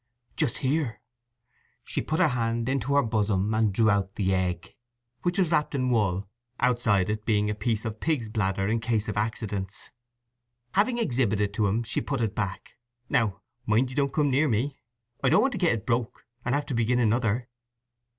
"Just 0.35 0.57
here." 0.65 0.99
She 1.83 2.01
put 2.01 2.19
her 2.19 2.29
hand 2.29 2.67
into 2.67 2.95
her 2.95 3.03
bosom 3.03 3.53
and 3.53 3.71
drew 3.71 3.91
out 3.91 4.15
the 4.15 4.33
egg, 4.33 4.73
which 5.21 5.37
was 5.37 5.51
wrapped 5.51 5.75
in 5.75 5.91
wool, 5.91 6.27
outside 6.59 7.07
it 7.07 7.23
being 7.23 7.51
a 7.51 7.53
piece 7.53 7.85
of 7.85 7.99
pig's 7.99 8.27
bladder, 8.27 8.67
in 8.67 8.79
case 8.79 9.07
of 9.07 9.15
accidents. 9.15 9.91
Having 10.71 10.97
exhibited 10.97 11.49
it 11.49 11.53
to 11.53 11.67
him 11.67 11.83
she 11.83 12.01
put 12.01 12.19
it 12.21 12.33
back, 12.33 12.71
"Now 13.09 13.41
mind 13.67 13.91
you 13.91 13.95
don't 13.95 14.11
come 14.11 14.31
near 14.31 14.47
me. 14.49 14.75
I 15.23 15.29
don't 15.29 15.41
want 15.43 15.51
to 15.51 15.59
get 15.59 15.71
it 15.73 15.85
broke, 15.85 16.25
and 16.43 16.55
have 16.55 16.65
to 16.65 16.73
begin 16.73 16.97
another." 16.97 17.47